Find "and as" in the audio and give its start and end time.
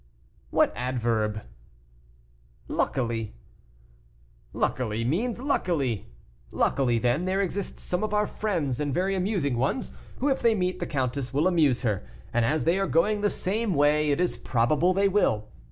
12.33-12.63